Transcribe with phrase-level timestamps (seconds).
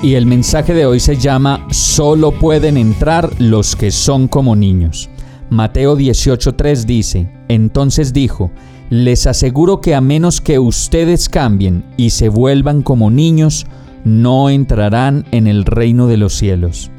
[0.00, 5.10] Y el mensaje de hoy se llama Solo pueden entrar los que son como niños.
[5.50, 8.52] Mateo 18:3 dice, entonces dijo,
[8.90, 13.66] les aseguro que a menos que ustedes cambien y se vuelvan como niños,
[14.04, 16.92] no entrarán en el reino de los cielos.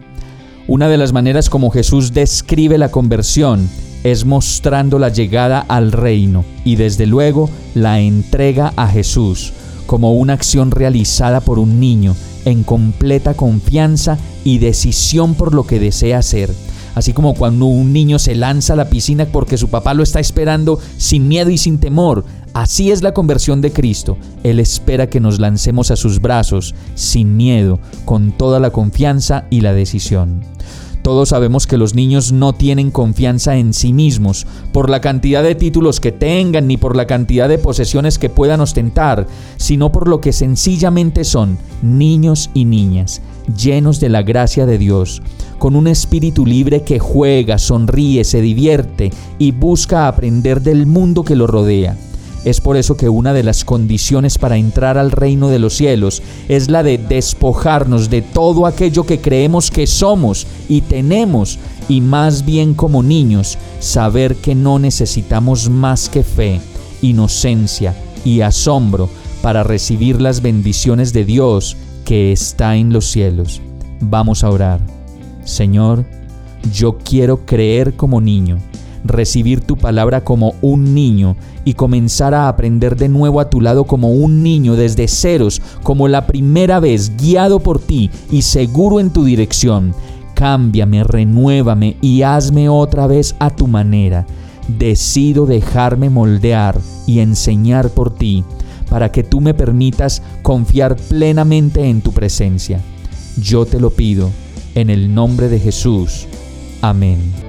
[0.68, 3.70] Una de las maneras como Jesús describe la conversión
[4.04, 9.54] es mostrando la llegada al reino y desde luego la entrega a Jesús
[9.90, 15.80] como una acción realizada por un niño en completa confianza y decisión por lo que
[15.80, 16.54] desea hacer
[16.94, 20.20] así como cuando un niño se lanza a la piscina porque su papá lo está
[20.20, 22.26] esperando sin miedo y sin temor.
[22.54, 24.18] Así es la conversión de Cristo.
[24.44, 29.62] Él espera que nos lancemos a sus brazos sin miedo, con toda la confianza y
[29.62, 30.42] la decisión.
[31.02, 35.56] Todos sabemos que los niños no tienen confianza en sí mismos por la cantidad de
[35.56, 39.26] títulos que tengan ni por la cantidad de posesiones que puedan ostentar,
[39.58, 43.22] sino por lo que sencillamente son niños y niñas,
[43.58, 45.22] llenos de la gracia de Dios,
[45.58, 51.36] con un espíritu libre que juega, sonríe, se divierte y busca aprender del mundo que
[51.36, 51.98] lo rodea.
[52.46, 56.22] Es por eso que una de las condiciones para entrar al reino de los cielos
[56.48, 61.60] es la de despojarnos de todo aquello que creemos que somos y tenemos
[61.90, 66.62] y más bien como niños saber que no necesitamos más que fe,
[67.02, 69.10] inocencia y asombro
[69.42, 71.76] para recibir las bendiciones de Dios
[72.06, 73.62] que está en los cielos.
[74.00, 74.80] Vamos a orar.
[75.44, 76.06] Señor,
[76.74, 78.60] yo quiero creer como niño,
[79.04, 83.86] recibir tu palabra como un niño y comenzar a aprender de nuevo a tu lado
[83.86, 89.12] como un niño desde ceros, como la primera vez, guiado por ti y seguro en
[89.12, 89.94] tu dirección.
[90.34, 94.26] Cámbiame, renuévame y hazme otra vez a tu manera.
[94.68, 98.44] Decido dejarme moldear y enseñar por ti,
[98.90, 102.80] para que tú me permitas confiar plenamente en tu presencia.
[103.42, 104.30] Yo te lo pido
[104.76, 106.28] en el nombre de Jesús.
[106.82, 107.49] Amén.